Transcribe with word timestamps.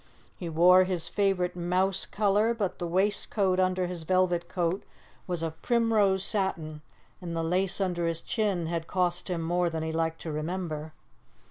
He 0.35 0.49
wore 0.49 0.83
his 0.85 1.07
favourite 1.07 1.55
mouse 1.55 2.07
colour, 2.07 2.55
but 2.55 2.79
the 2.79 2.87
waistcoat 2.87 3.59
under 3.59 3.85
his 3.85 4.01
velvet 4.01 4.49
coat 4.49 4.81
was 5.27 5.43
of 5.43 5.61
primrose 5.61 6.23
satin, 6.23 6.81
and 7.21 7.35
the 7.35 7.43
lace 7.43 7.79
under 7.79 8.07
his 8.07 8.21
chin 8.21 8.65
had 8.65 8.87
cost 8.87 9.27
him 9.29 9.43
more 9.43 9.69
than 9.69 9.83
he 9.83 9.91
liked 9.91 10.19
to 10.21 10.31
remember. 10.31 10.93